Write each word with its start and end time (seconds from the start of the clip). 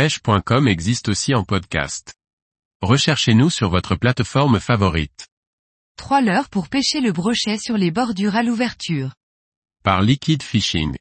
pêche.com 0.00 0.66
existe 0.66 1.10
aussi 1.10 1.34
en 1.34 1.44
podcast. 1.44 2.14
Recherchez-nous 2.80 3.50
sur 3.50 3.68
votre 3.68 3.96
plateforme 3.96 4.58
favorite. 4.58 5.28
3 5.98 6.22
leurres 6.22 6.48
pour 6.48 6.70
pêcher 6.70 7.02
le 7.02 7.12
brochet 7.12 7.58
sur 7.58 7.76
les 7.76 7.90
bordures 7.90 8.34
à 8.34 8.42
l'ouverture. 8.42 9.12
Par 9.84 10.00
Liquid 10.00 10.42
Fishing. 10.42 10.96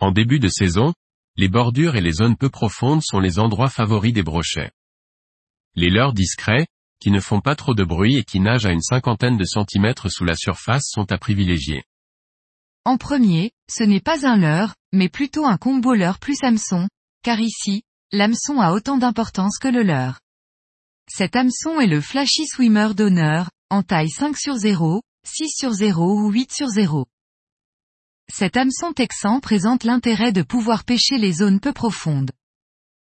En 0.00 0.10
début 0.10 0.40
de 0.40 0.48
saison, 0.48 0.92
les 1.36 1.46
bordures 1.46 1.94
et 1.94 2.00
les 2.00 2.10
zones 2.10 2.36
peu 2.36 2.50
profondes 2.50 3.00
sont 3.00 3.20
les 3.20 3.38
endroits 3.38 3.70
favoris 3.70 4.12
des 4.12 4.24
brochets. 4.24 4.72
Les 5.76 5.88
leurres 5.88 6.14
discrets, 6.14 6.66
qui 6.98 7.12
ne 7.12 7.20
font 7.20 7.40
pas 7.40 7.54
trop 7.54 7.74
de 7.74 7.84
bruit 7.84 8.16
et 8.16 8.24
qui 8.24 8.40
nagent 8.40 8.66
à 8.66 8.72
une 8.72 8.82
cinquantaine 8.82 9.36
de 9.36 9.44
centimètres 9.44 10.08
sous 10.08 10.24
la 10.24 10.34
surface 10.34 10.88
sont 10.88 11.12
à 11.12 11.16
privilégier. 11.16 11.84
En 12.84 12.98
premier, 12.98 13.52
ce 13.70 13.84
n'est 13.84 14.00
pas 14.00 14.26
un 14.26 14.36
leurre, 14.36 14.74
mais 14.92 15.08
plutôt 15.08 15.46
un 15.46 15.58
combo 15.58 15.94
leurre 15.94 16.18
plus 16.18 16.42
hameçon, 16.42 16.88
car 17.22 17.40
ici, 17.40 17.82
l'hameçon 18.12 18.60
a 18.60 18.72
autant 18.72 18.98
d'importance 18.98 19.58
que 19.58 19.68
le 19.68 19.82
leurre. 19.82 20.20
Cet 21.08 21.36
hameçon 21.36 21.80
est 21.80 21.86
le 21.86 22.00
Flashy 22.00 22.46
Swimmer 22.46 22.94
d'honneur, 22.94 23.50
en 23.70 23.82
taille 23.82 24.10
5 24.10 24.36
sur 24.36 24.56
0, 24.56 25.02
6 25.24 25.50
sur 25.56 25.72
0 25.72 26.20
ou 26.20 26.30
8 26.30 26.52
sur 26.52 26.68
0. 26.68 27.06
Cet 28.32 28.56
hameçon 28.56 28.92
texan 28.92 29.40
présente 29.40 29.84
l'intérêt 29.84 30.32
de 30.32 30.42
pouvoir 30.42 30.84
pêcher 30.84 31.18
les 31.18 31.32
zones 31.32 31.60
peu 31.60 31.72
profondes. 31.72 32.30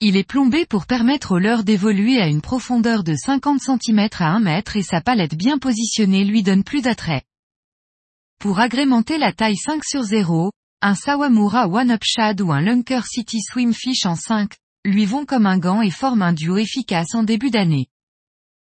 Il 0.00 0.16
est 0.16 0.24
plombé 0.24 0.64
pour 0.64 0.86
permettre 0.86 1.32
au 1.32 1.38
leurre 1.38 1.64
d'évoluer 1.64 2.20
à 2.20 2.26
une 2.26 2.40
profondeur 2.40 3.04
de 3.04 3.14
50 3.14 3.60
cm 3.60 4.08
à 4.18 4.28
1 4.28 4.40
mètre 4.40 4.76
et 4.76 4.82
sa 4.82 5.00
palette 5.00 5.34
bien 5.34 5.58
positionnée 5.58 6.24
lui 6.24 6.42
donne 6.42 6.64
plus 6.64 6.80
d'attrait. 6.80 7.22
Pour 8.38 8.60
agrémenter 8.60 9.18
la 9.18 9.32
taille 9.34 9.58
5 9.58 9.84
sur 9.84 10.02
0, 10.02 10.52
un 10.82 10.94
Sawamura 10.94 11.68
One 11.68 11.90
Up 11.90 12.02
Shad 12.02 12.40
ou 12.40 12.52
un 12.52 12.62
Lunker 12.62 13.04
City 13.04 13.40
Swimfish 13.42 14.06
en 14.06 14.16
5, 14.16 14.54
lui 14.86 15.04
vont 15.04 15.26
comme 15.26 15.44
un 15.44 15.58
gant 15.58 15.82
et 15.82 15.90
forment 15.90 16.22
un 16.22 16.32
duo 16.32 16.56
efficace 16.56 17.14
en 17.14 17.22
début 17.22 17.50
d'année. 17.50 17.88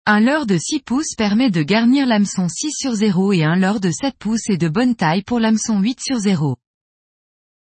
Un 0.05 0.21
leurre 0.21 0.45
de 0.45 0.59
6 0.59 0.81
pouces 0.81 1.15
permet 1.17 1.51
de 1.51 1.63
garnir 1.63 2.07
l'hameçon 2.07 2.47
6 2.47 2.73
sur 2.77 2.93
0 2.93 3.33
et 3.33 3.45
un 3.45 3.57
leurre 3.57 3.81
de 3.81 3.91
7 3.91 4.19
pouces 4.19 4.51
est 4.51 4.59
de 4.59 4.69
bonne 4.69 4.95
taille 4.95 5.23
pour 5.23 5.41
l'hameçon 5.41 5.81
8 5.81 5.99
sur 5.99 6.19
0. 6.19 6.59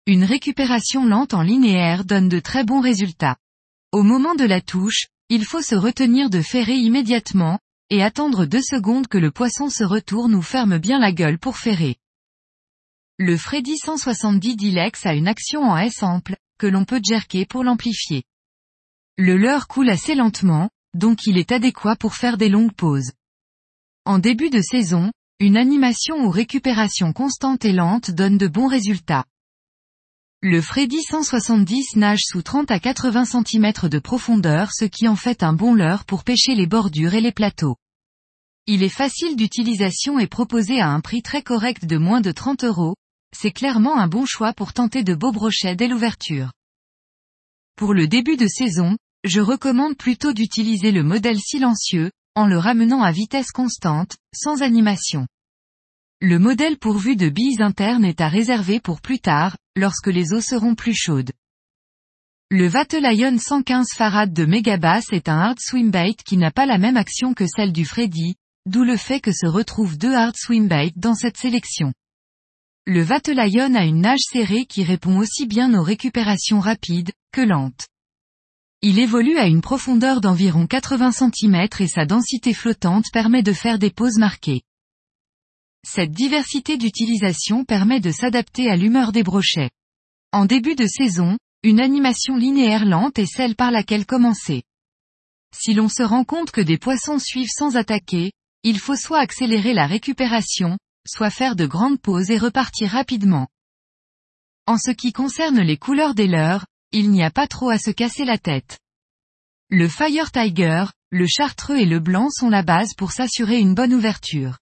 Une 0.07 0.23
récupération 0.23 1.05
lente 1.05 1.35
en 1.35 1.43
linéaire 1.43 2.03
donne 2.03 2.27
de 2.27 2.39
très 2.39 2.63
bons 2.63 2.81
résultats. 2.81 3.37
Au 3.91 4.01
moment 4.01 4.33
de 4.33 4.45
la 4.45 4.61
touche, 4.61 5.09
il 5.29 5.45
faut 5.45 5.61
se 5.61 5.75
retenir 5.75 6.31
de 6.31 6.41
ferrer 6.41 6.77
immédiatement, 6.77 7.59
et 7.91 8.01
attendre 8.01 8.47
deux 8.47 8.63
secondes 8.63 9.07
que 9.07 9.19
le 9.19 9.29
poisson 9.29 9.69
se 9.69 9.83
retourne 9.83 10.33
ou 10.33 10.41
ferme 10.41 10.79
bien 10.79 10.97
la 10.97 11.11
gueule 11.11 11.37
pour 11.37 11.57
ferrer. 11.57 11.97
Le 13.19 13.37
Freddy 13.37 13.77
170 13.77 14.55
Dilex 14.55 15.05
a 15.05 15.13
une 15.13 15.27
action 15.27 15.61
en 15.61 15.77
S-ample, 15.77 16.35
que 16.57 16.65
l'on 16.65 16.83
peut 16.83 16.99
jerker 17.03 17.45
pour 17.45 17.63
l'amplifier. 17.63 18.23
Le 19.19 19.37
leurre 19.37 19.67
coule 19.67 19.91
assez 19.91 20.15
lentement, 20.15 20.71
donc 20.95 21.27
il 21.27 21.37
est 21.37 21.51
adéquat 21.51 21.95
pour 21.95 22.15
faire 22.15 22.37
des 22.37 22.49
longues 22.49 22.73
pauses. 22.73 23.11
En 24.03 24.17
début 24.17 24.49
de 24.49 24.61
saison, 24.61 25.11
une 25.39 25.57
animation 25.57 26.25
ou 26.25 26.31
récupération 26.31 27.13
constante 27.13 27.65
et 27.65 27.71
lente 27.71 28.09
donne 28.09 28.39
de 28.39 28.47
bons 28.47 28.67
résultats. 28.67 29.25
Le 30.41 30.59
Freddy 30.59 31.03
170 31.03 31.97
nage 31.97 32.23
sous 32.23 32.41
30 32.41 32.71
à 32.71 32.79
80 32.79 33.25
cm 33.25 33.89
de 33.89 33.99
profondeur 33.99 34.71
ce 34.73 34.85
qui 34.85 35.07
en 35.07 35.15
fait 35.15 35.43
un 35.43 35.53
bon 35.53 35.75
leurre 35.75 36.05
pour 36.05 36.23
pêcher 36.23 36.55
les 36.55 36.65
bordures 36.65 37.13
et 37.13 37.21
les 37.21 37.31
plateaux. 37.31 37.75
Il 38.65 38.81
est 38.81 38.89
facile 38.89 39.35
d'utilisation 39.35 40.17
et 40.17 40.27
proposé 40.27 40.81
à 40.81 40.89
un 40.89 40.99
prix 40.99 41.21
très 41.21 41.43
correct 41.43 41.85
de 41.85 41.97
moins 41.97 42.21
de 42.21 42.31
30 42.31 42.63
euros, 42.63 42.95
c'est 43.33 43.51
clairement 43.51 43.97
un 43.97 44.07
bon 44.07 44.25
choix 44.25 44.53
pour 44.53 44.73
tenter 44.73 45.03
de 45.03 45.15
beaux 45.15 45.31
brochets 45.31 45.75
dès 45.75 45.87
l'ouverture. 45.87 46.51
Pour 47.75 47.93
le 47.93 48.07
début 48.07 48.37
de 48.37 48.47
saison, 48.47 48.97
je 49.23 49.41
recommande 49.41 49.97
plutôt 49.97 50.33
d'utiliser 50.33 50.91
le 50.91 51.03
modèle 51.03 51.39
silencieux, 51.39 52.11
en 52.35 52.47
le 52.47 52.57
ramenant 52.57 53.01
à 53.01 53.11
vitesse 53.11 53.51
constante, 53.51 54.15
sans 54.33 54.61
animation. 54.61 55.27
Le 56.21 56.39
modèle 56.39 56.77
pourvu 56.77 57.15
de 57.15 57.29
billes 57.29 57.61
internes 57.61 58.05
est 58.05 58.21
à 58.21 58.29
réserver 58.29 58.79
pour 58.79 59.01
plus 59.01 59.19
tard, 59.19 59.57
lorsque 59.75 60.07
les 60.07 60.33
eaux 60.33 60.41
seront 60.41 60.75
plus 60.75 60.95
chaudes. 60.95 61.31
Le 62.49 62.67
Vatelion 62.67 63.37
115 63.37 63.87
Farad 63.95 64.31
de 64.31 64.45
Megabass 64.45 65.05
est 65.11 65.27
un 65.27 65.39
hard 65.39 65.59
swimbait 65.59 66.13
qui 66.25 66.37
n'a 66.37 66.51
pas 66.51 66.65
la 66.65 66.77
même 66.77 66.97
action 66.97 67.33
que 67.33 67.45
celle 67.47 67.73
du 67.73 67.83
Freddy, 67.83 68.35
d'où 68.65 68.83
le 68.83 68.95
fait 68.95 69.19
que 69.19 69.31
se 69.31 69.47
retrouvent 69.47 69.97
deux 69.97 70.13
hard 70.13 70.35
swimbaits 70.37 70.93
dans 70.95 71.15
cette 71.15 71.37
sélection. 71.37 71.93
Le 72.85 73.01
Vatelion 73.01 73.75
a 73.75 73.85
une 73.85 74.01
nage 74.01 74.25
serrée 74.29 74.65
qui 74.65 74.83
répond 74.83 75.17
aussi 75.17 75.45
bien 75.45 75.73
aux 75.73 75.83
récupérations 75.83 76.59
rapides, 76.59 77.13
que 77.31 77.39
lentes. 77.39 77.87
Il 78.81 78.99
évolue 78.99 79.37
à 79.37 79.47
une 79.47 79.61
profondeur 79.61 80.19
d'environ 80.19 80.67
80 80.67 81.11
cm 81.11 81.67
et 81.79 81.87
sa 81.87 82.05
densité 82.05 82.53
flottante 82.53 83.05
permet 83.13 83.41
de 83.41 83.53
faire 83.53 83.79
des 83.79 83.89
pauses 83.89 84.17
marquées. 84.17 84.63
Cette 85.87 86.11
diversité 86.11 86.75
d'utilisation 86.77 87.63
permet 87.63 88.01
de 88.01 88.11
s'adapter 88.11 88.69
à 88.69 88.75
l'humeur 88.75 89.13
des 89.13 89.23
brochets. 89.23 89.69
En 90.33 90.45
début 90.45 90.75
de 90.75 90.85
saison, 90.85 91.37
une 91.63 91.79
animation 91.79 92.35
linéaire 92.35 92.83
lente 92.83 93.17
est 93.17 93.33
celle 93.33 93.55
par 93.55 93.71
laquelle 93.71 94.05
commencer. 94.05 94.63
Si 95.55 95.73
l'on 95.73 95.87
se 95.87 96.03
rend 96.03 96.25
compte 96.25 96.51
que 96.51 96.59
des 96.59 96.77
poissons 96.77 97.19
suivent 97.19 97.47
sans 97.49 97.77
attaquer, 97.77 98.33
il 98.63 98.77
faut 98.77 98.97
soit 98.97 99.19
accélérer 99.19 99.73
la 99.73 99.87
récupération, 99.87 100.77
soit 101.07 101.29
faire 101.29 101.55
de 101.55 101.65
grandes 101.65 101.99
pauses 101.99 102.31
et 102.31 102.37
repartir 102.37 102.89
rapidement. 102.89 103.47
En 104.65 104.77
ce 104.77 104.91
qui 104.91 105.11
concerne 105.11 105.59
les 105.59 105.77
couleurs 105.77 106.15
des 106.15 106.27
leurres, 106.27 106.65
il 106.91 107.11
n'y 107.11 107.23
a 107.23 107.31
pas 107.31 107.47
trop 107.47 107.69
à 107.69 107.77
se 107.77 107.91
casser 107.91 108.25
la 108.25 108.37
tête. 108.37 108.79
Le 109.69 109.87
Fire 109.87 110.31
Tiger, 110.31 110.85
le 111.11 111.27
chartreux 111.27 111.77
et 111.77 111.85
le 111.85 111.99
blanc 111.99 112.29
sont 112.29 112.49
la 112.49 112.63
base 112.63 112.93
pour 112.95 113.11
s'assurer 113.11 113.59
une 113.59 113.75
bonne 113.75 113.93
ouverture. 113.93 114.59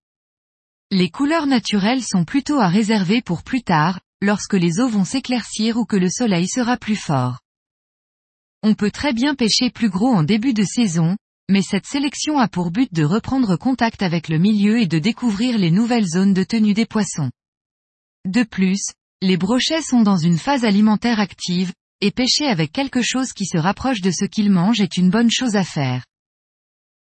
Les 0.90 1.10
couleurs 1.10 1.48
naturelles 1.48 2.04
sont 2.04 2.26
plutôt 2.26 2.60
à 2.60 2.68
réserver 2.68 3.22
pour 3.22 3.44
plus 3.44 3.62
tard, 3.62 4.00
lorsque 4.22 4.54
les 4.54 4.80
eaux 4.80 4.90
vont 4.90 5.06
s'éclaircir 5.06 5.78
ou 5.78 5.86
que 5.86 5.96
le 5.96 6.10
soleil 6.10 6.48
sera 6.48 6.78
plus 6.78 6.96
fort. 6.96 7.40
On 8.64 8.76
peut 8.76 8.92
très 8.92 9.14
bien 9.14 9.34
pêcher 9.34 9.70
plus 9.70 9.90
gros 9.90 10.14
en 10.14 10.24
début 10.24 10.54
de 10.54 10.64
saison, 10.64 11.18
mais 11.52 11.62
cette 11.62 11.86
sélection 11.86 12.40
a 12.40 12.48
pour 12.48 12.72
but 12.72 12.92
de 12.94 13.04
reprendre 13.04 13.58
contact 13.58 14.02
avec 14.02 14.30
le 14.30 14.38
milieu 14.38 14.80
et 14.80 14.88
de 14.88 15.00
découvrir 15.00 15.58
les 15.58 15.70
nouvelles 15.70 16.08
zones 16.08 16.34
de 16.34 16.44
tenue 16.44 16.74
des 16.74 16.86
poissons. 16.86 17.30
De 18.26 18.44
plus, 18.44 18.82
les 19.22 19.36
brochets 19.36 19.82
sont 19.82 20.02
dans 20.02 20.18
une 20.18 20.38
phase 20.38 20.64
alimentaire 20.64 21.20
active, 21.20 21.74
et 22.00 22.12
pêcher 22.12 22.48
avec 22.48 22.72
quelque 22.72 23.02
chose 23.02 23.34
qui 23.34 23.46
se 23.46 23.58
rapproche 23.58 24.02
de 24.02 24.12
ce 24.12 24.26
qu'ils 24.26 24.50
mangent 24.50 24.82
est 24.82 24.98
une 24.98 25.10
bonne 25.10 25.30
chose 25.30 25.56
à 25.56 25.64
faire. 25.64 26.06